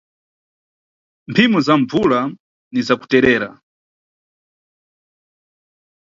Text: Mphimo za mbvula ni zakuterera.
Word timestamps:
Mphimo 1.29 1.59
za 1.67 1.75
mbvula 1.81 2.21
ni 2.73 2.81
zakuterera. 2.87 3.49